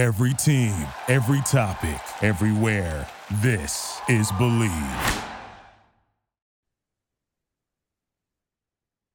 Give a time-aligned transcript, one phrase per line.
[0.00, 3.06] Every team, every topic, everywhere.
[3.42, 5.24] This is Believe.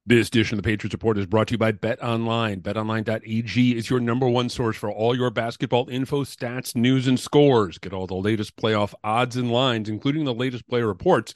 [0.06, 2.62] This edition of the Patriots Report is brought to you by Bet Online.
[2.62, 7.79] BetOnline.ag is your number one source for all your basketball info, stats, news, and scores.
[7.79, 11.33] Get all the latest playoff odds and lines, including the latest player reports.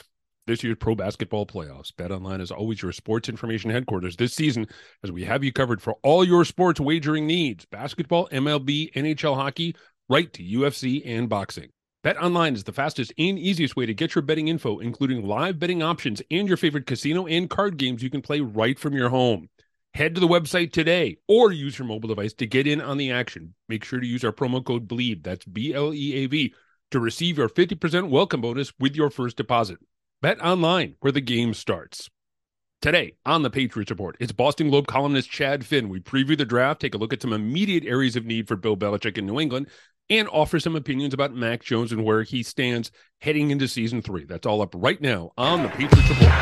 [0.50, 1.95] This year's pro basketball playoffs.
[1.95, 4.66] Bet Online is always your sports information headquarters this season,
[5.04, 9.75] as we have you covered for all your sports wagering needs basketball, MLB, NHL hockey,
[10.09, 11.70] right to UFC and boxing.
[12.02, 15.59] Bet online is the fastest and easiest way to get your betting info, including live
[15.59, 19.09] betting options and your favorite casino and card games you can play right from your
[19.09, 19.49] home.
[19.93, 23.12] Head to the website today or use your mobile device to get in on the
[23.12, 23.54] action.
[23.68, 26.55] Make sure to use our promo code BLEAV, that's B L E A V,
[26.90, 29.77] to receive your 50% welcome bonus with your first deposit.
[30.22, 32.09] Bet online, where the game starts.
[32.82, 35.88] Today on the Patriots Report, it's Boston Globe columnist Chad Finn.
[35.88, 38.76] We preview the draft, take a look at some immediate areas of need for Bill
[38.76, 39.68] Belichick in New England,
[40.10, 44.26] and offer some opinions about Mac Jones and where he stands heading into season three.
[44.26, 46.34] That's all up right now on the Patriots Report.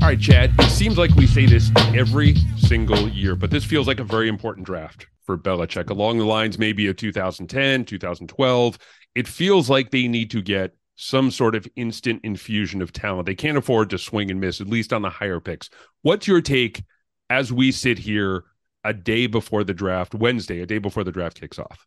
[0.00, 0.55] All right, Chad,
[0.96, 4.64] seems like we say this every single year, but this feels like a very important
[4.64, 8.78] draft for Belichick along the lines maybe of 2010, 2012.
[9.14, 13.26] It feels like they need to get some sort of instant infusion of talent.
[13.26, 15.68] They can't afford to swing and miss, at least on the higher picks.
[16.00, 16.82] What's your take
[17.28, 18.44] as we sit here
[18.82, 21.86] a day before the draft, Wednesday, a day before the draft kicks off?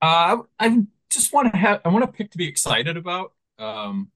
[0.00, 3.32] Uh, I just want to have, I want to pick to be excited about.
[3.58, 4.12] Um,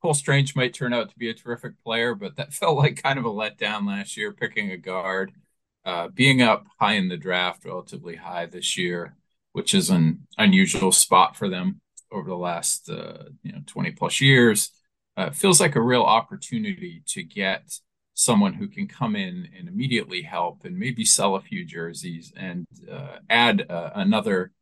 [0.00, 3.18] Cole Strange might turn out to be a terrific player, but that felt like kind
[3.18, 5.32] of a letdown last year, picking a guard.
[5.84, 9.16] Uh, being up high in the draft, relatively high this year,
[9.52, 14.20] which is an unusual spot for them over the last uh, you know 20 plus
[14.20, 14.70] years
[15.16, 17.80] uh, feels like a real opportunity to get
[18.14, 22.66] someone who can come in and immediately help and maybe sell a few jerseys and
[22.90, 24.52] uh, add uh, another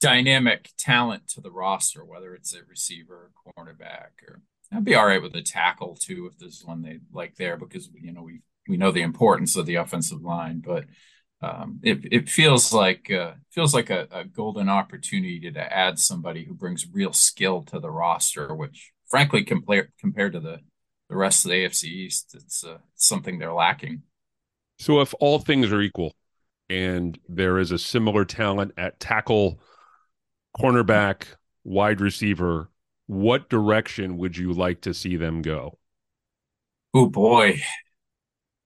[0.00, 4.40] dynamic talent to the roster whether it's a receiver cornerback or
[4.72, 7.88] i'd be all right with a tackle too if there's one they like there because
[7.94, 10.84] you know we we know the importance of the offensive line but
[11.40, 16.44] um, it it feels like uh, feels like a, a, golden opportunity to, add somebody
[16.44, 20.58] who brings real skill to the roster, which frankly compared compared to the
[21.08, 24.02] the rest of the AFC East, it's uh, something they're lacking.
[24.78, 26.14] So if all things are equal,
[26.68, 29.60] and there is a similar talent at tackle,
[30.58, 31.24] cornerback,
[31.64, 32.70] wide receiver,
[33.08, 35.78] what direction would you like to see them go?
[36.94, 37.62] Oh boy,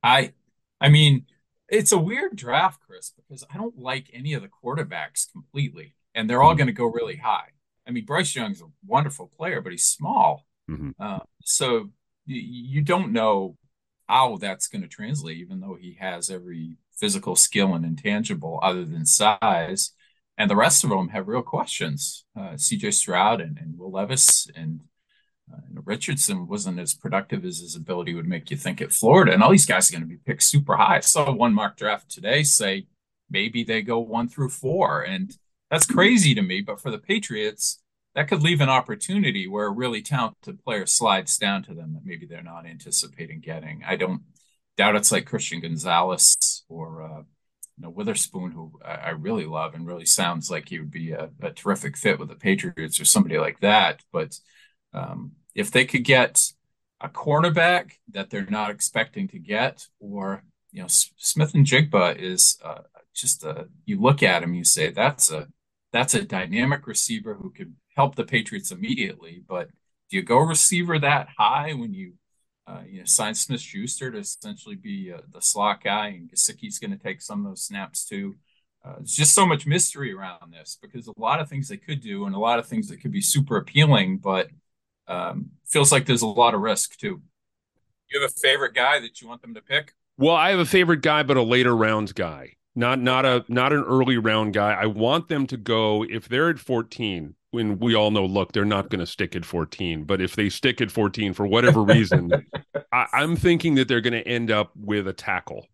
[0.03, 0.32] I
[0.80, 1.26] I mean
[1.69, 6.28] it's a weird draft, Chris, because I don't like any of the quarterbacks completely, and
[6.28, 6.58] they're all mm-hmm.
[6.58, 7.48] going to go really high.
[7.88, 10.91] I mean, Bryce Young's a wonderful player, but he's small, mm-hmm.
[11.00, 11.91] uh, so
[12.26, 13.56] you, you don't know
[14.09, 15.38] how that's going to translate.
[15.38, 19.92] Even though he has every physical skill and intangible other than size,
[20.38, 22.25] and the rest of them have real questions.
[22.38, 22.91] Uh, C.J.
[22.93, 24.81] Stroud and, and Will Levis and
[25.53, 29.32] uh, Richardson wasn't as productive as his ability would make you think at Florida.
[29.32, 30.97] And all these guys are going to be picked super high.
[30.97, 32.87] I saw one mock draft today say
[33.31, 35.03] maybe they go one through four.
[35.03, 35.37] And
[35.71, 36.62] that's crazy to me.
[36.62, 37.82] But for the Patriots,
[38.15, 42.04] that could leave an opportunity where a really talented player slides down to them that
[42.04, 43.82] maybe they're not anticipating getting.
[43.87, 44.22] I don't
[44.76, 47.22] doubt it's like Christian Gonzalez or uh,
[47.82, 51.50] know Witherspoon, who I, really love and really sounds like he would be a, a
[51.50, 54.03] terrific fit with the Patriots or somebody like that.
[54.12, 54.38] But
[54.94, 56.42] um, if they could get
[57.00, 62.82] a cornerback that they're not expecting to get, or you know, Smith-Njigba is uh,
[63.15, 63.69] just a.
[63.84, 65.48] You look at him, you say that's a
[65.92, 69.42] that's a dynamic receiver who could help the Patriots immediately.
[69.47, 69.69] But
[70.10, 72.15] do you go receiver that high when you
[72.72, 76.78] uh, you know sign Smith Schuster to essentially be uh, the slot guy, and Gesicki's
[76.78, 78.37] going to take some of those snaps too?
[78.84, 82.00] Uh, there's just so much mystery around this because a lot of things they could
[82.00, 84.49] do and a lot of things that could be super appealing, but
[85.06, 87.22] um, feels like there's a lot of risk too.
[88.10, 89.92] You have a favorite guy that you want them to pick?
[90.18, 93.72] Well, I have a favorite guy, but a later rounds guy, not not a not
[93.72, 94.72] an early round guy.
[94.72, 97.34] I want them to go if they're at 14.
[97.53, 100.04] When we all know, look, they're not going to stick at 14.
[100.04, 102.33] But if they stick at 14 for whatever reason,
[102.93, 105.66] I, I'm thinking that they're going to end up with a tackle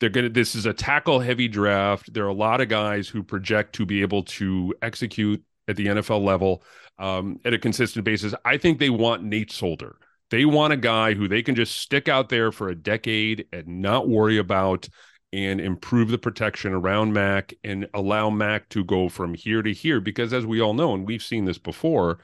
[0.00, 3.08] they're going to this is a tackle heavy draft there are a lot of guys
[3.08, 6.62] who project to be able to execute at the NFL level
[6.98, 8.34] um, at a consistent basis.
[8.44, 9.96] I think they want Nate Solder.
[10.30, 13.66] They want a guy who they can just stick out there for a decade and
[13.82, 14.88] not worry about
[15.34, 20.00] and improve the protection around Mac and allow Mac to go from here to here.
[20.00, 22.20] Because as we all know, and we've seen this before,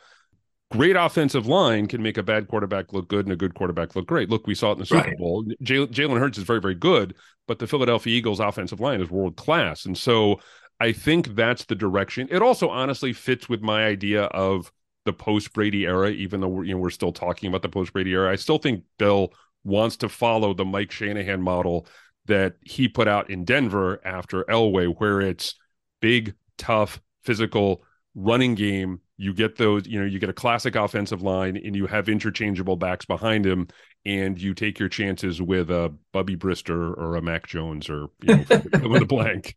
[0.71, 4.07] great offensive line can make a bad quarterback look good and a good quarterback look
[4.07, 4.31] great.
[4.31, 5.19] Look, we saw it in the Super Right.
[5.19, 5.45] Bowl.
[5.61, 7.17] Jalen Hurts is very, very good,
[7.49, 9.87] but the Philadelphia Eagles offensive line is world class.
[9.87, 10.41] And so
[10.79, 12.29] I think that's the direction.
[12.31, 14.71] It also honestly fits with my idea of
[15.05, 17.93] the post Brady era, even though we're, you know, we're still talking about the post
[17.93, 18.31] Brady era.
[18.31, 19.33] I still think Bill
[19.65, 21.89] wants to follow the Mike Shanahan model
[22.27, 25.55] that he put out in Denver after Elway, where it's
[26.01, 27.83] big, tough, physical
[28.15, 29.01] running game.
[29.17, 32.77] You get those, you know, you get a classic offensive line and you have interchangeable
[32.77, 33.69] backs behind him,
[34.07, 38.37] and you take your chances with a Bubby Brister or a Mac Jones or, you
[38.37, 39.57] know, in the blank.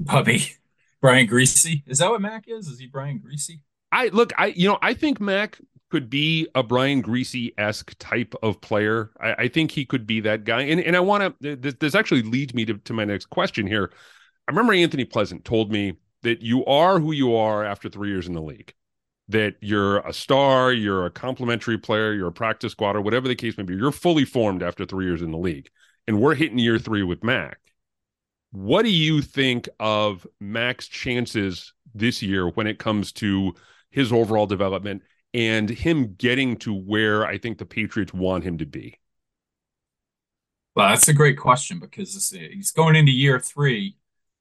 [0.00, 0.50] Bubby.
[1.00, 1.82] Brian Griese.
[1.86, 2.68] Is that what Mac is?
[2.68, 3.60] Is he Brian Griese?
[3.92, 5.58] I look, I you know, I think Mac
[5.90, 9.10] could be a Brian Griese esque type of player.
[9.20, 10.62] I, I, think he could be that guy.
[10.62, 11.56] And and I want to.
[11.56, 13.90] This, this, actually leads me to, to my next question here.
[14.48, 18.26] I remember Anthony Pleasant told me that you are who you are after three years
[18.26, 18.74] in the league.
[19.28, 23.34] That you're a star, you're a complimentary player, you're a practice squad, or whatever the
[23.34, 23.74] case may be.
[23.74, 25.68] You're fully formed after three years in the league,
[26.06, 27.58] and we're hitting year three with Mac.
[28.52, 33.54] What do you think of Mac's chances this year when it comes to
[33.90, 35.02] his overall development
[35.36, 38.98] and him getting to where I think the Patriots want him to be?
[40.74, 43.98] Well, that's a great question because he's going into year three,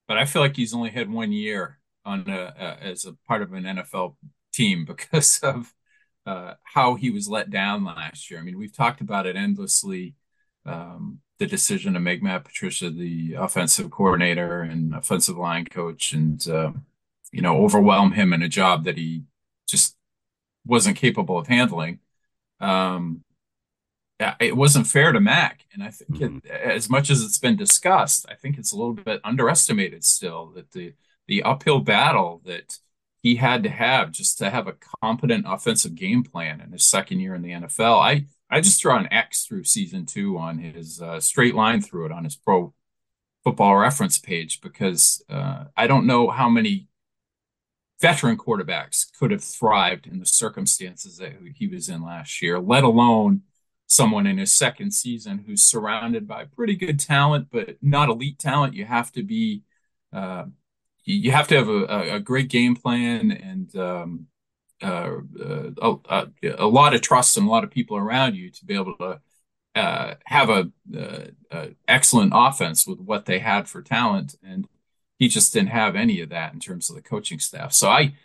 [0.08, 3.42] but I feel like he's only had one year on a, a, as a part
[3.42, 4.16] of an NFL
[4.54, 5.74] team because of
[6.26, 8.40] uh, how he was let down last year.
[8.40, 10.16] I mean, we've talked about it endlessly.
[10.66, 16.48] Um, the decision to make Matt Patricia the offensive coordinator and offensive line coach, and
[16.48, 16.72] uh,
[17.34, 19.24] you know, overwhelm him in a job that he
[19.68, 19.95] just
[20.66, 22.00] wasn't capable of handling.
[22.60, 23.24] Um,
[24.40, 26.38] it wasn't fair to Mac, and I think mm-hmm.
[26.48, 30.48] it, as much as it's been discussed, I think it's a little bit underestimated still
[30.56, 30.94] that the
[31.28, 32.80] the uphill battle that
[33.22, 37.20] he had to have just to have a competent offensive game plan in his second
[37.20, 38.00] year in the NFL.
[38.00, 42.06] I I just draw an X through season two on his uh, straight line through
[42.06, 42.74] it on his pro
[43.44, 46.88] football reference page because uh, I don't know how many
[48.02, 52.84] veteran quarterbacks could have thrived in the circumstances that he was in last year, let
[52.84, 53.42] alone
[53.88, 58.74] someone in his second season who's surrounded by pretty good talent, but not elite talent.
[58.74, 59.64] You have to be,
[60.12, 60.46] uh,
[61.04, 64.28] you have to have a, a great game plan and um,
[64.82, 66.28] uh, uh, a,
[66.58, 69.22] a, lot of trust and a lot of people around you to be able to
[69.76, 74.36] uh, have a, a, a, excellent offense with what they had for talent.
[74.44, 74.68] And
[75.20, 77.74] he just didn't have any of that in terms of the coaching staff.
[77.74, 78.16] So I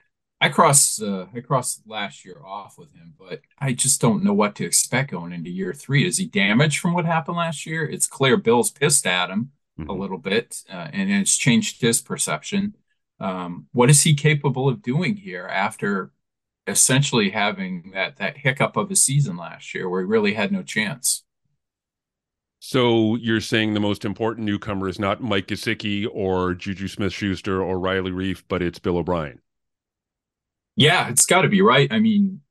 [0.41, 4.33] I crossed uh, I crossed last year off with him, but I just don't know
[4.33, 6.07] what to expect going into year three.
[6.07, 7.85] Is he damaged from what happened last year?
[7.85, 9.91] It's clear Bill's pissed at him mm-hmm.
[9.91, 12.75] a little bit, uh, and it's changed his perception.
[13.19, 16.11] Um, what is he capable of doing here after
[16.67, 20.63] essentially having that that hiccup of a season last year where he really had no
[20.63, 21.23] chance?
[22.61, 27.63] So you're saying the most important newcomer is not Mike Gesicki or Juju Smith Schuster
[27.63, 29.41] or Riley Reiff, but it's Bill O'Brien.
[30.77, 31.91] Yeah, it's got to be right.
[31.91, 32.43] I mean,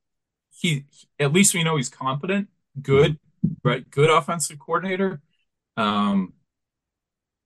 [0.49, 0.85] he
[1.19, 2.49] at least we know he's competent,
[2.81, 3.19] good,
[3.63, 3.89] right?
[3.89, 5.21] Good offensive coordinator.
[5.77, 6.33] Um,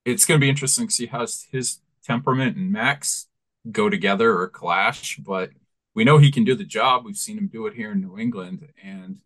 [0.05, 3.27] it's going to be interesting to see how his temperament and Mac's
[3.69, 5.49] go together or clash, but
[5.93, 7.05] we know he can do the job.
[7.05, 9.17] We've seen him do it here in New England, and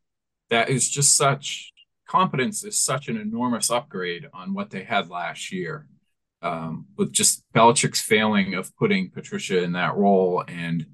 [0.49, 1.71] that is just such
[2.07, 5.87] competence is such an enormous upgrade on what they had last year.
[6.41, 10.85] Um, with just Belichick's failing of putting Patricia in that role and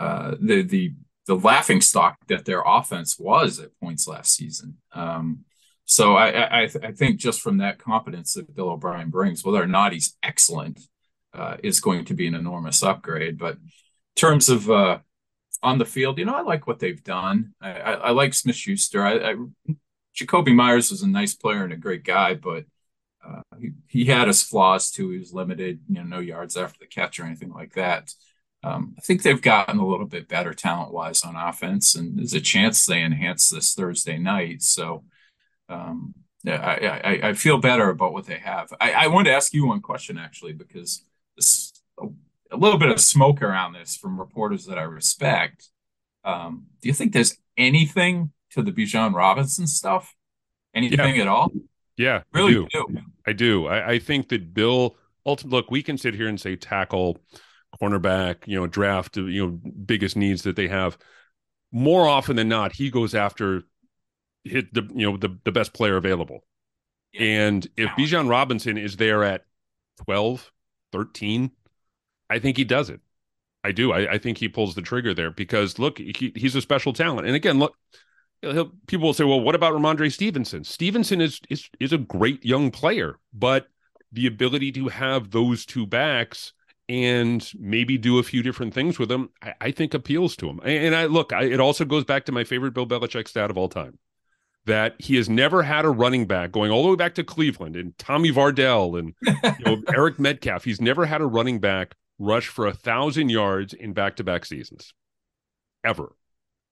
[0.00, 0.94] uh, the the
[1.26, 4.78] the laughing stock that their offense was at points last season.
[4.92, 5.44] Um,
[5.84, 9.66] so I I, I, think just from that competence that Bill O'Brien brings, whether or
[9.66, 10.80] not he's excellent,
[11.34, 13.38] uh, is going to be an enormous upgrade.
[13.38, 13.70] But in
[14.16, 14.98] terms of uh,
[15.62, 17.54] on the field, you know, I like what they've done.
[17.60, 19.04] I, I, I like Smith Schuster.
[19.04, 19.34] I, I
[20.16, 22.64] Jakobi Myers was a nice player and a great guy, but
[23.24, 25.10] uh, he, he had his flaws too.
[25.10, 28.12] He was limited, you know, no yards after the catch or anything like that.
[28.62, 32.34] Um, I think they've gotten a little bit better talent wise on offense, and there's
[32.34, 34.62] a chance they enhance this Thursday night.
[34.62, 35.04] So,
[35.68, 38.72] um, yeah, I, I, I, feel better about what they have.
[38.80, 41.04] I, I wanted to ask you one question actually, because
[41.36, 42.06] this a,
[42.52, 45.68] a little bit of smoke around this from reporters that I respect.
[46.24, 50.14] Um, do you think there's anything to the Bijan Robinson stuff?
[50.74, 51.22] Anything yeah.
[51.22, 51.52] at all?
[51.96, 52.68] Yeah, really I do.
[52.70, 53.00] do.
[53.26, 53.66] I do.
[53.66, 54.96] I, I think that Bill.
[55.24, 57.18] Ultimately, look, we can sit here and say tackle,
[57.82, 60.96] cornerback, you know, draft, uh, you know, biggest needs that they have.
[61.72, 63.64] More often than not, he goes after
[64.44, 66.44] hit the you know the the best player available.
[67.12, 67.22] Yeah.
[67.22, 69.44] And if Bijan Robinson is there at
[70.04, 70.52] 12,
[70.92, 71.50] 13,
[72.28, 73.00] I think he does it.
[73.64, 73.92] I do.
[73.92, 77.26] I, I think he pulls the trigger there because look, he, he's a special talent.
[77.26, 77.74] And again, look,
[78.86, 80.64] people will say, well, what about Rhamondre Stevenson?
[80.64, 83.68] Stevenson is is is a great young player, but
[84.12, 86.52] the ability to have those two backs
[86.88, 90.60] and maybe do a few different things with them, I, I think appeals to him.
[90.64, 93.58] And, I look, I, it also goes back to my favorite Bill Belichick stat of
[93.58, 93.98] all time
[94.66, 97.76] that he has never had a running back going all the way back to Cleveland
[97.76, 99.14] and Tommy Vardell and
[99.58, 100.64] you know, Eric Metcalf.
[100.64, 104.44] He's never had a running back rush for a thousand yards in back to back
[104.44, 104.92] seasons
[105.84, 106.12] ever.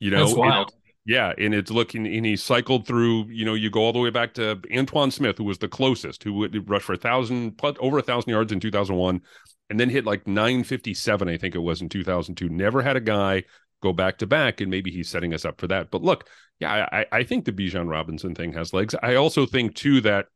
[0.01, 0.75] You know, That's wild.
[1.07, 3.27] Yeah, and it's looking, and he cycled through.
[3.29, 6.25] You know, you go all the way back to Antowain Smith, who was the closest,
[6.25, 9.21] who would rush for a thousand, over a thousand yards in 2001,
[9.69, 12.49] and then hit like 957, I think it was in 2002.
[12.49, 13.45] Never had a guy
[13.83, 15.91] go back to back, and maybe he's setting us up for that.
[15.91, 16.27] But look,
[16.59, 18.95] yeah, I, I think the Bijan Robinson thing has legs.
[19.03, 20.27] I also think too that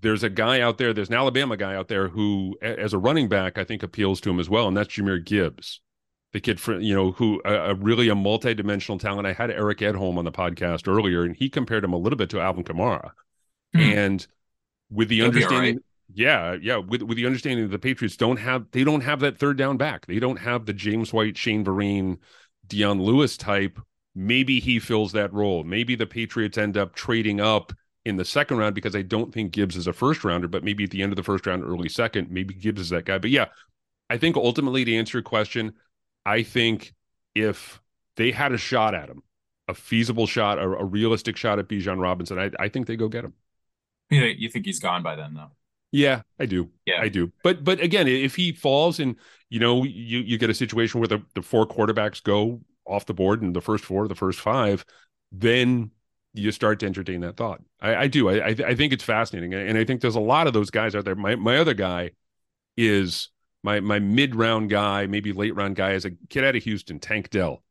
[0.00, 3.28] there's a guy out there, there's an Alabama guy out there who, as a running
[3.28, 5.80] back, I think appeals to him as well, and that's Jahmyr Gibbs,
[6.32, 9.26] the kid from you know who a, a really a multi-dimensional talent.
[9.26, 12.30] I had Eric Edholm on the podcast earlier, and he compared him a little bit
[12.30, 13.10] to Alvin Kamara,
[13.74, 13.80] hmm.
[13.80, 14.26] and
[14.90, 15.76] with the He'll understanding.
[15.76, 15.84] Right.
[16.12, 16.76] Yeah, yeah.
[16.76, 19.76] With with the understanding that the Patriots don't have they don't have that third down
[19.76, 20.06] back.
[20.06, 22.18] They don't have the James White, Shane Vereen,
[22.66, 23.78] Dion Lewis type.
[24.14, 25.62] Maybe he fills that role.
[25.62, 27.72] Maybe the Patriots end up trading up
[28.04, 30.84] in the second round because I don't think Gibbs is a first rounder, but maybe
[30.84, 33.18] at the end of the first round, early second, maybe Gibbs is that guy.
[33.18, 33.46] But yeah,
[34.08, 35.74] I think ultimately to answer your question,
[36.24, 36.94] I think
[37.34, 37.80] if
[38.16, 39.22] they had a shot at him,
[39.68, 43.08] a feasible shot, a, a realistic shot at Bijan Robinson, I, I think they go
[43.08, 43.34] get him.
[44.10, 45.52] You, know, you think he's gone by then, though?
[45.92, 46.70] Yeah, I do.
[46.86, 47.32] Yeah, I do.
[47.42, 49.16] But but again, if he falls and
[49.48, 53.14] you know you you get a situation where the the four quarterbacks go off the
[53.14, 54.84] board in the first four, the first five,
[55.32, 55.90] then
[56.32, 57.60] you start to entertain that thought.
[57.80, 58.28] I, I do.
[58.28, 61.04] I, I think it's fascinating, and I think there's a lot of those guys out
[61.04, 61.16] there.
[61.16, 62.12] My my other guy
[62.76, 63.28] is
[63.62, 66.98] my my mid round guy, maybe late round guy, is a kid out of Houston,
[66.98, 67.62] Tank Dell,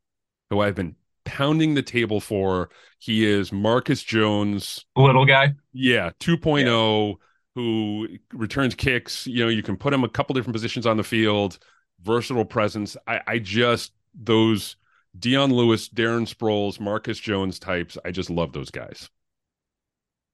[0.49, 2.69] who I've been pounding the table for.
[2.99, 5.53] He is Marcus Jones, little guy.
[5.73, 7.15] Yeah, 2.0, yeah.
[7.55, 9.27] who returns kicks.
[9.27, 11.59] You know, you can put him a couple different positions on the field,
[12.01, 12.97] versatile presence.
[13.07, 14.75] I, I just those
[15.17, 17.97] Dion Lewis, Darren Sproles, Marcus Jones types.
[18.05, 19.09] I just love those guys.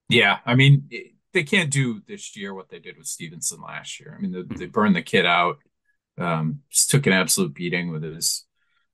[0.10, 0.90] Yeah, I mean,
[1.36, 4.16] they can't do this year what they did with Stevenson last year.
[4.18, 4.56] I mean, they, mm-hmm.
[4.56, 5.58] they burned the kid out.
[6.18, 8.46] Um, just took an absolute beating with his,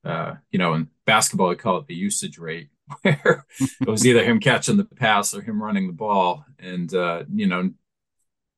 [0.03, 2.69] uh, you know, in basketball, they call it the usage rate,
[3.03, 7.24] where it was either him catching the pass or him running the ball, and uh,
[7.31, 7.69] you know,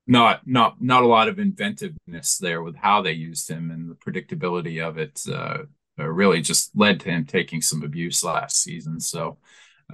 [0.08, 3.96] not not not a lot of inventiveness there with how they used him and the
[3.96, 5.20] predictability of it.
[5.30, 5.64] Uh,
[6.00, 9.00] uh, really just led to him taking some abuse last season.
[9.00, 9.38] So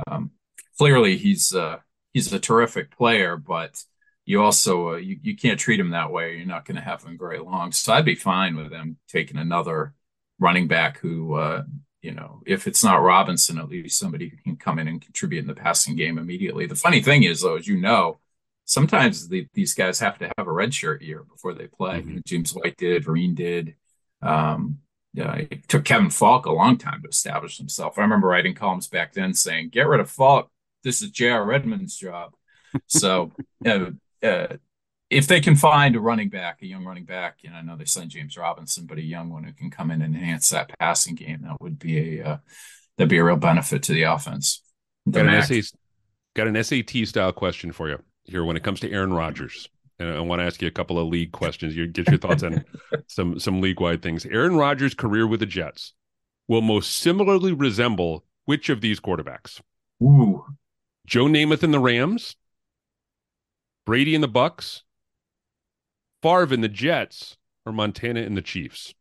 [0.07, 0.31] um,
[0.77, 1.79] clearly he's uh,
[2.25, 3.81] he's a terrific player, but
[4.25, 6.35] you also uh, you, you can't treat him that way.
[6.35, 7.71] You're not going to have him very long.
[7.71, 9.93] So I'd be fine with them taking another
[10.37, 11.63] running back who uh,
[12.01, 15.39] you know if it's not Robinson, at least somebody who can come in and contribute
[15.39, 16.65] in the passing game immediately.
[16.65, 18.19] The funny thing is though, as you know.
[18.65, 22.01] Sometimes the, these guys have to have a redshirt year before they play.
[22.01, 22.19] Mm-hmm.
[22.23, 23.73] James White did, Vereen did.
[24.21, 24.77] Um,
[25.19, 27.97] uh, it took Kevin Faulk a long time to establish himself.
[27.97, 30.51] I remember writing columns back then saying, "Get rid of Faulk.
[30.83, 31.45] This is J.R.
[31.45, 32.33] Redmond's job."
[32.87, 33.31] So,
[33.65, 33.91] uh,
[34.23, 34.47] uh,
[35.09, 37.75] if they can find a running back, a young running back, you know, I know
[37.75, 40.71] they signed James Robinson, but a young one who can come in and enhance that
[40.79, 42.37] passing game, that would be a uh,
[42.97, 44.61] that'd be a real benefit to the offense.
[45.09, 45.71] got an, SAT,
[46.35, 49.67] got an SAT style question for you here when it comes to Aaron Rodgers
[49.99, 51.75] and I want to ask you a couple of league questions.
[51.75, 52.63] You get your thoughts on
[53.07, 54.25] some some league wide things.
[54.25, 55.93] Aaron Rodgers' career with the Jets
[56.47, 59.59] will most similarly resemble which of these quarterbacks?
[60.01, 60.45] Ooh,
[61.09, 62.35] Joe Namath in the Rams,
[63.83, 64.83] Brady in the Bucs,
[66.21, 67.35] Favre in the Jets,
[67.65, 68.93] or Montana in the Chiefs.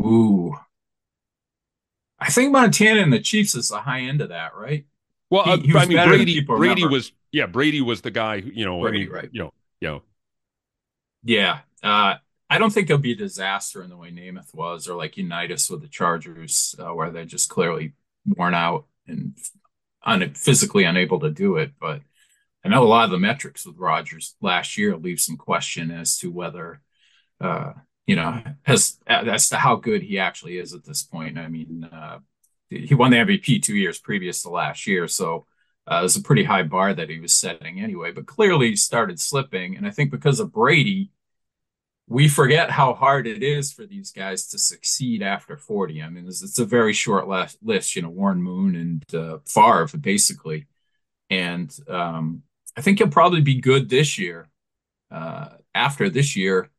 [0.00, 0.56] Ooh,
[2.18, 4.84] I think Montana and the Chiefs is the high end of that, right?
[5.30, 6.40] Well, he, he uh, I mean, Brady.
[6.40, 7.46] Brady was yeah.
[7.46, 8.36] Brady was the guy.
[8.36, 9.28] You know, Brady, I mean, right?
[9.30, 10.02] You know, you know.
[11.22, 11.60] Yeah.
[11.84, 12.16] Uh,
[12.50, 15.70] I don't think it'll be a disaster in the way Namath was, or like Unitas
[15.70, 17.92] with the Chargers, uh, where they're just clearly
[18.26, 19.38] worn out and
[20.04, 21.72] un- physically unable to do it.
[21.80, 22.02] But
[22.64, 26.18] I know a lot of the metrics with Rodgers last year leave some question as
[26.18, 26.80] to whether,
[27.40, 27.72] uh,
[28.06, 31.38] you know, as as to how good he actually is at this point.
[31.38, 32.18] I mean, uh,
[32.68, 35.46] he won the MVP two years previous to last year, so
[35.90, 39.18] uh, it was a pretty high bar that he was setting anyway, but clearly started
[39.18, 39.76] slipping.
[39.76, 41.10] And I think because of Brady,
[42.08, 46.02] we forget how hard it is for these guys to succeed after 40.
[46.02, 49.38] I mean, it's, it's a very short last list, you know, Warren Moon and uh,
[49.46, 50.66] Favre, basically.
[51.30, 52.42] And um,
[52.76, 54.48] I think he'll probably be good this year.
[55.10, 56.70] Uh, after this year,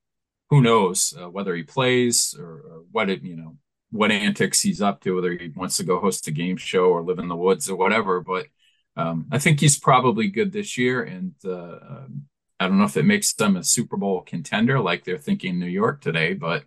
[0.49, 3.57] who knows uh, whether he plays or, or what it, you know,
[3.91, 7.03] what antics he's up to, whether he wants to go host a game show or
[7.03, 8.21] live in the woods or whatever.
[8.21, 8.47] But
[8.95, 11.03] um, I think he's probably good this year.
[11.03, 12.25] And uh, um,
[12.59, 15.65] I don't know if it makes them a Super Bowl contender like they're thinking New
[15.65, 16.63] York today, but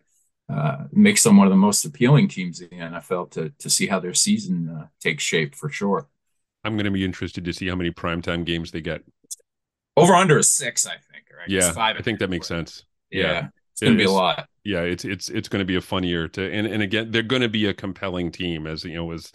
[0.48, 3.86] uh, makes them one of the most appealing teams in the NFL to to see
[3.86, 6.08] how their season uh, takes shape for sure.
[6.64, 9.02] I'm going to be interested to see how many primetime games they get.
[9.96, 11.26] Over under a six, I think.
[11.36, 11.48] Right?
[11.48, 12.84] Yeah, five I think that makes sense.
[13.10, 13.48] Yeah, yeah.
[13.72, 14.48] it's going to be a lot.
[14.64, 17.22] Yeah, it's it's it's going to be a fun year to, and and again, they're
[17.22, 19.32] going to be a compelling team as you know as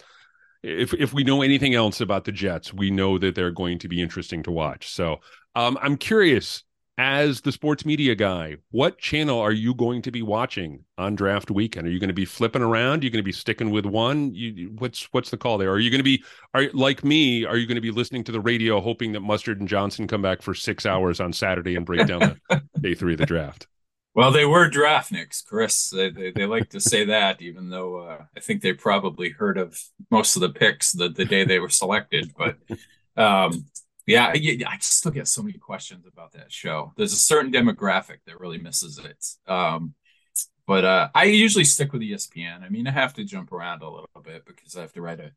[0.62, 3.88] if if we know anything else about the Jets, we know that they're going to
[3.88, 4.88] be interesting to watch.
[4.88, 5.20] So
[5.54, 6.64] um, I'm curious
[6.98, 11.50] as the sports media guy, what channel are you going to be watching on draft
[11.50, 11.86] weekend?
[11.86, 13.02] Are you going to be flipping around?
[13.02, 14.34] Are you going to be sticking with one?
[14.34, 15.70] You, what's what's the call there?
[15.70, 16.22] Are you going to be
[16.54, 17.44] are like me?
[17.44, 20.22] Are you going to be listening to the radio, hoping that Mustard and Johnson come
[20.22, 23.66] back for six hours on Saturday and break down the day three of the draft?
[24.14, 25.88] Well, they were draftniks, Chris.
[25.88, 29.56] They, they, they like to say that, even though uh, I think they probably heard
[29.56, 32.34] of most of the picks the, the day they were selected.
[32.36, 32.58] But
[33.16, 33.64] um,
[34.06, 36.92] yeah, I still get so many questions about that show.
[36.96, 39.50] There's a certain demographic that really misses it.
[39.50, 39.94] Um,
[40.66, 42.62] but uh, I usually stick with ESPN.
[42.62, 45.20] I mean, I have to jump around a little bit because I have to write
[45.20, 45.32] a,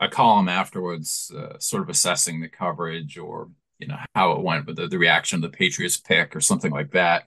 [0.00, 4.66] a column afterwards, uh, sort of assessing the coverage or you know how it went
[4.66, 7.24] with the, the reaction of the Patriots pick or something like that.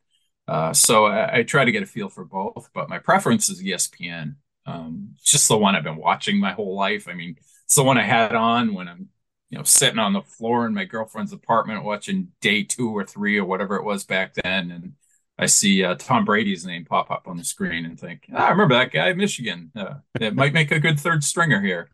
[0.48, 3.64] Uh, so I, I, try to get a feel for both, but my preference is
[3.64, 4.36] ESPN.
[4.68, 7.08] Um, it's just the one I've been watching my whole life.
[7.08, 9.10] I mean, it's the one I had on when I'm
[9.50, 13.38] you know, sitting on the floor in my girlfriend's apartment watching day two or three
[13.38, 14.72] or whatever it was back then.
[14.72, 14.94] And
[15.38, 18.50] I see uh, Tom Brady's name pop up on the screen and think, ah, I
[18.50, 19.72] remember that guy, Michigan.
[19.76, 21.90] Uh, it might make a good third stringer here.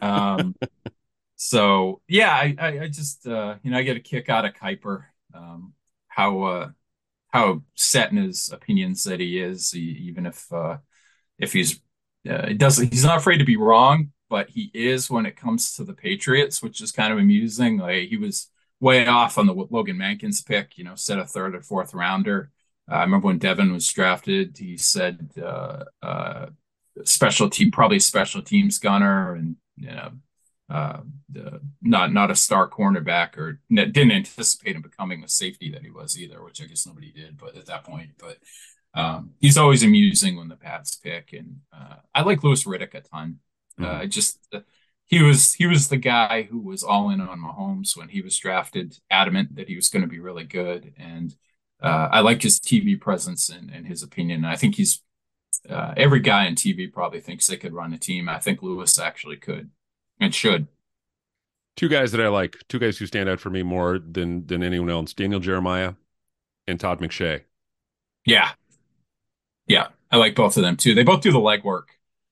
[0.00, 0.54] Um,
[1.36, 4.54] so yeah, I, I, I just, uh, you know, I get a kick out of
[4.54, 5.04] Kiper,
[5.34, 5.72] um,
[6.06, 6.68] how, uh,
[7.32, 10.78] how set in his opinions that he is, he, even if, uh,
[11.38, 11.80] if he's,
[12.28, 15.74] uh, it doesn't, he's not afraid to be wrong, but he is when it comes
[15.74, 17.78] to the Patriots, which is kind of amusing.
[17.78, 21.54] Like he was way off on the Logan Mankins pick, you know, set a third
[21.54, 22.50] or fourth rounder.
[22.90, 26.46] Uh, I remember when Devin was drafted, he said uh, uh,
[27.04, 30.12] special team, probably special teams gunner, and you know,
[30.70, 31.00] uh,
[31.82, 36.18] not not a star cornerback, or didn't anticipate him becoming the safety that he was
[36.18, 37.36] either, which I guess nobody did.
[37.36, 38.38] But at that point, but
[38.94, 43.00] um, he's always amusing when the Pats pick, and uh, I like Louis Riddick a
[43.00, 43.38] ton.
[43.80, 43.84] Mm-hmm.
[43.84, 44.60] Uh, just uh,
[45.06, 48.38] he was he was the guy who was all in on Mahomes when he was
[48.38, 51.34] drafted, adamant that he was going to be really good, and
[51.82, 54.44] uh, I like his TV presence and, and his opinion.
[54.44, 55.02] I think he's
[55.68, 58.28] uh, every guy in TV probably thinks they could run a team.
[58.28, 59.70] I think Louis actually could
[60.20, 60.66] and should.
[61.76, 64.62] Two guys that I like, two guys who stand out for me more than than
[64.62, 65.94] anyone else: Daniel Jeremiah
[66.66, 67.42] and Todd McShay.
[68.26, 68.50] Yeah,
[69.66, 70.94] yeah, I like both of them too.
[70.94, 71.84] They both do the legwork.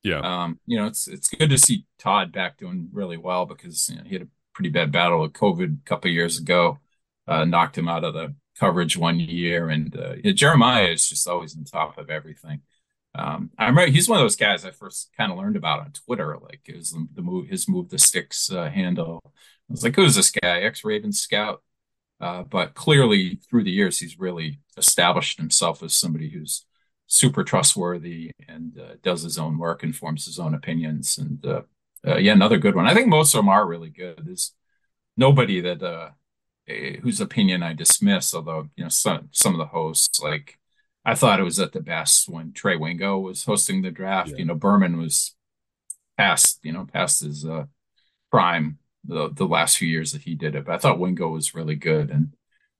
[0.03, 0.20] Yeah.
[0.20, 3.96] Um, you know, it's it's good to see Todd back doing really well because you
[3.96, 6.79] know, he had a pretty bad battle with COVID a couple years ago,
[7.27, 11.57] uh, knocked him out of the coverage one year, and uh, Jeremiah is just always
[11.57, 12.62] on top of everything.
[13.14, 15.92] Um, I remember he's one of those guys I first kind of learned about on
[15.92, 16.37] Twitter.
[16.40, 19.21] Like it was the, the move, his move the sticks uh, handle.
[19.25, 19.31] I
[19.73, 20.61] was like, who's this guy?
[20.61, 21.62] Ex Raven scout.
[22.21, 26.64] Uh, but clearly, through the years, he's really established himself as somebody who's
[27.07, 31.16] super trustworthy and uh, does his own work and forms his own opinions.
[31.18, 31.62] And uh,
[32.07, 32.87] uh, yeah, another good one.
[32.87, 34.21] I think most of them are really good.
[34.25, 34.53] There's
[35.16, 36.11] nobody that uh,
[37.03, 40.59] whose opinion I dismiss, although you know some some of the hosts like
[41.09, 44.31] I thought it was at the best when Trey Wingo was hosting the draft.
[44.31, 44.37] Yeah.
[44.37, 45.35] You know, Berman was
[46.18, 47.64] past you know past his uh,
[48.31, 50.66] prime the the last few years that he did it.
[50.66, 52.35] But I thought Wingo was really good and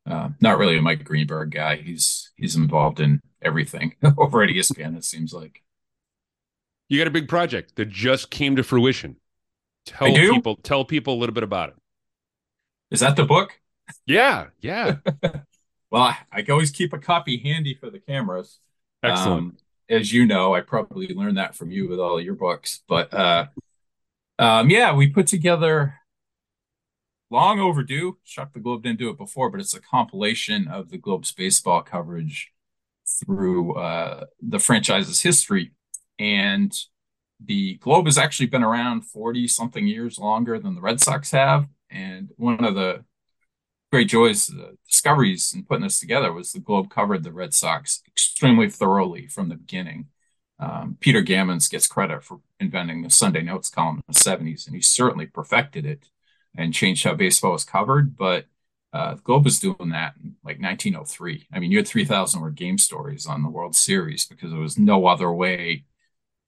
[0.07, 1.77] uh, not really a Mike Greenberg guy.
[1.77, 4.97] He's he's involved in everything over at ESPN.
[4.97, 5.63] It seems like
[6.89, 9.17] you got a big project that just came to fruition.
[9.87, 11.77] Tell people tell people a little bit about it.
[12.91, 13.59] Is that the book?
[14.07, 14.97] Yeah, yeah.
[15.91, 18.59] well, I, I, always keep a copy handy for the cameras.
[19.03, 19.39] Excellent.
[19.39, 19.57] Um,
[19.89, 22.83] as you know, I probably learned that from you with all your books.
[22.89, 23.47] But uh,
[24.39, 25.95] um, yeah, we put together
[27.31, 28.19] long overdue.
[28.25, 31.83] Shock the Globe didn't do it before, but it's a compilation of the Globe's baseball
[31.83, 32.53] coverage
[33.07, 35.73] through uh, the franchise's history.
[36.19, 36.77] And
[37.43, 41.69] the Globe has actually been around 40 something years longer than the Red Sox have.
[41.91, 43.05] And one of the
[43.91, 48.03] great joys, uh, discoveries in putting this together was the Globe covered the Red Sox
[48.07, 50.07] extremely thoroughly from the beginning.
[50.61, 54.75] Um, Peter Gammons gets credit for inventing the Sunday Notes column in the 70s, and
[54.75, 56.09] he certainly perfected it
[56.57, 58.17] and changed how baseball was covered.
[58.17, 58.47] But
[58.91, 61.47] Uh, the Globe was doing that in like 1903.
[61.53, 64.79] I mean, you had 3,000 word game stories on the World Series because there was
[64.79, 65.85] no other way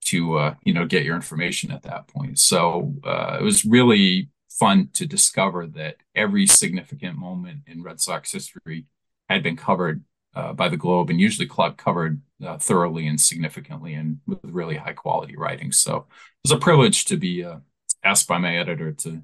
[0.07, 2.39] to uh, you know get your information at that point.
[2.39, 8.33] So uh, it was really fun to discover that every significant moment in Red Sox
[8.33, 8.87] history
[9.29, 13.95] had been covered uh, by the Globe, and usually club covered uh, thoroughly and significantly,
[13.95, 15.73] and with really high quality writing.
[15.73, 16.05] So it
[16.45, 17.59] was a privilege to be uh,
[18.05, 19.23] asked by my editor to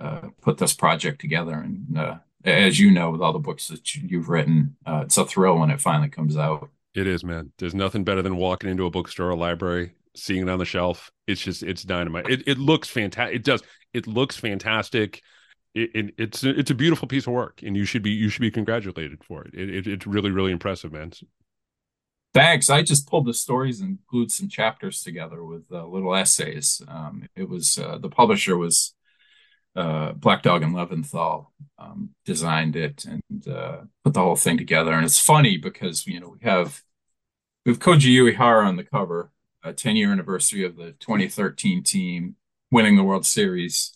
[0.00, 1.54] uh, put this project together.
[1.54, 5.24] And uh, as you know, with all the books that you've written, uh, it's a
[5.24, 6.70] thrill when it finally comes out.
[6.94, 7.52] It is, man.
[7.58, 11.10] There's nothing better than walking into a bookstore or library, seeing it on the shelf.
[11.26, 12.28] It's just, it's dynamite.
[12.28, 13.36] It, it looks fantastic.
[13.36, 13.62] It does.
[13.92, 15.22] It looks fantastic.
[15.74, 18.40] It, it, it's it's a beautiful piece of work, and you should be you should
[18.40, 19.54] be congratulated for it.
[19.54, 21.12] It, it it's really really impressive, man.
[22.34, 22.68] Thanks.
[22.68, 26.82] I just pulled the stories and glued some chapters together with uh, little essays.
[26.86, 28.94] Um, it was uh, the publisher was
[29.74, 31.46] uh, Black Dog and Leventhal
[31.78, 34.92] um, designed it and uh, put the whole thing together.
[34.92, 36.82] And it's funny because you know we have
[37.64, 39.30] we have Koji Uehara on the cover,
[39.62, 42.36] a 10 year anniversary of the 2013 team
[42.70, 43.92] winning the World Series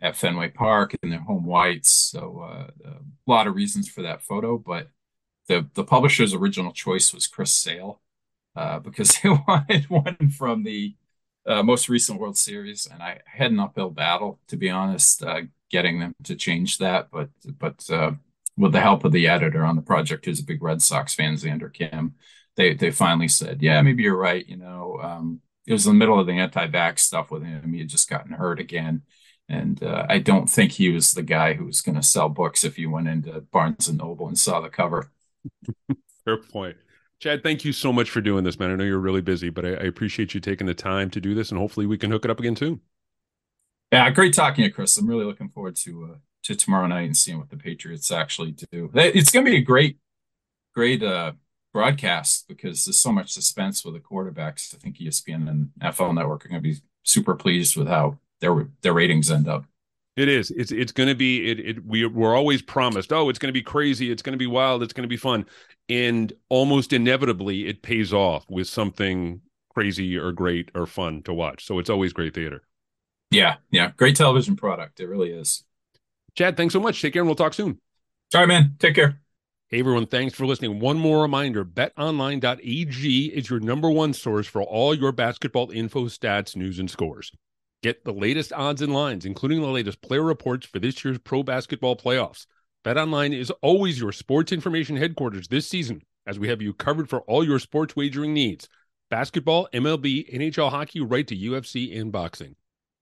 [0.00, 1.90] at Fenway Park in their home whites.
[1.90, 4.88] So uh, a lot of reasons for that photo, but
[5.48, 8.00] the the publisher's original choice was Chris Sale
[8.56, 10.96] uh, because they wanted one from the
[11.46, 15.42] uh, most recent World Series, and I had an uphill battle to be honest, uh,
[15.70, 17.08] getting them to change that.
[17.10, 18.12] But but uh,
[18.56, 21.34] with the help of the editor on the project, who's a big Red Sox fan,
[21.34, 22.14] Xander Kim,
[22.56, 24.46] they they finally said, yeah, maybe you're right.
[24.46, 27.72] You know, um, it was in the middle of the anti-vax stuff with him.
[27.72, 29.02] He had just gotten hurt again.
[29.48, 32.64] And uh, I don't think he was the guy who was going to sell books
[32.64, 35.10] if you went into Barnes and Noble and saw the cover.
[36.24, 36.76] Fair point.
[37.20, 38.70] Chad, thank you so much for doing this, man.
[38.70, 41.34] I know you're really busy, but I, I, appreciate you taking the time to do
[41.34, 42.80] this, and hopefully we can hook it up again soon.
[43.90, 44.98] Yeah, great talking to you, Chris.
[44.98, 48.52] I'm really looking forward to uh, to tomorrow night and seeing what the Patriots actually
[48.52, 48.90] do.
[48.94, 49.96] It's going to be a great,
[50.74, 51.32] great uh,
[51.76, 54.74] broadcast because there's so much suspense with the quarterbacks.
[54.74, 58.66] I think ESPN and NFL Network are going to be super pleased with how their
[58.80, 59.66] their ratings end up.
[60.16, 60.50] It is.
[60.52, 61.50] It's it's going to be.
[61.50, 63.12] It, it we we're always promised.
[63.12, 64.10] Oh, it's going to be crazy.
[64.10, 64.82] It's going to be wild.
[64.82, 65.44] It's going to be fun,
[65.90, 69.42] and almost inevitably, it pays off with something
[69.74, 71.66] crazy or great or fun to watch.
[71.66, 72.62] So it's always great theater.
[73.30, 74.98] Yeah, yeah, great television product.
[75.00, 75.64] It really is.
[76.34, 77.02] Chad, thanks so much.
[77.02, 77.78] Take care, and we'll talk soon.
[78.34, 78.76] All right, man.
[78.78, 79.20] Take care.
[79.68, 80.78] Hey everyone, thanks for listening.
[80.78, 86.54] One more reminder betonline.ag is your number one source for all your basketball info, stats,
[86.54, 87.32] news, and scores.
[87.82, 91.42] Get the latest odds and lines, including the latest player reports for this year's pro
[91.42, 92.46] basketball playoffs.
[92.84, 97.22] BetOnline is always your sports information headquarters this season, as we have you covered for
[97.22, 98.68] all your sports wagering needs
[99.10, 102.54] basketball, MLB, NHL hockey, right to UFC and boxing.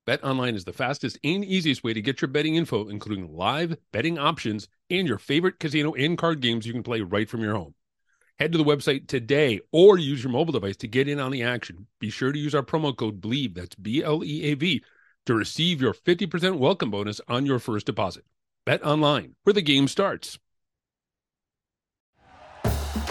[0.07, 4.19] BetOnline is the fastest and easiest way to get your betting info, including live betting
[4.19, 7.75] options and your favorite casino and card games you can play right from your home.
[8.39, 11.43] Head to the website today or use your mobile device to get in on the
[11.43, 11.87] action.
[12.01, 14.83] Be sure to use our promo code BLEAV, that's B L E A V,
[15.25, 18.27] to receive your 50% welcome bonus on your first deposit.
[18.67, 20.39] Bet online, where the game starts.